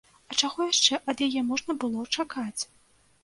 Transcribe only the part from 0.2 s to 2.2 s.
А чаго яшчэ ад яе можна было